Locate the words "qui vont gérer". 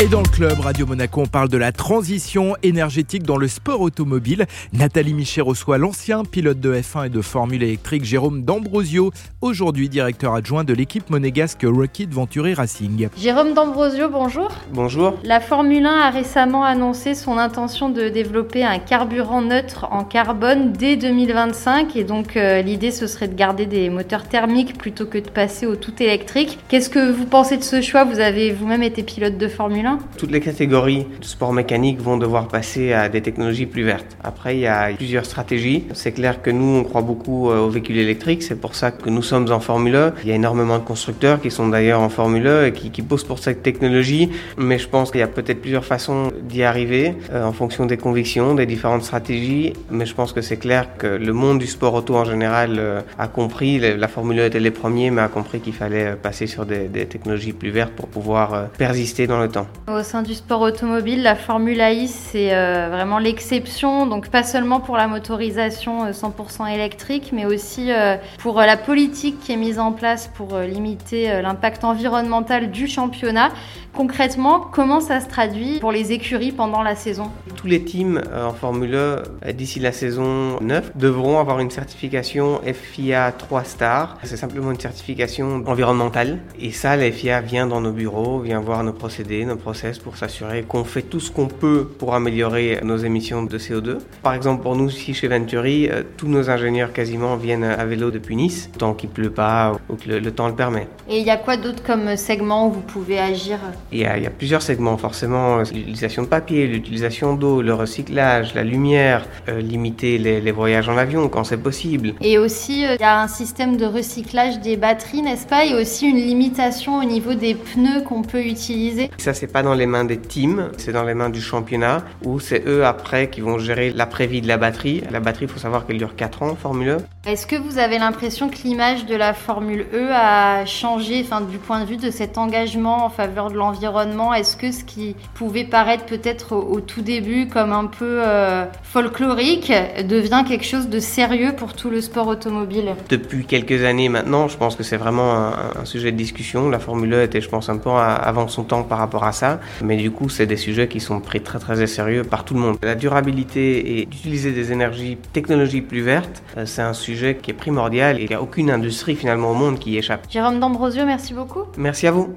123.30-123.92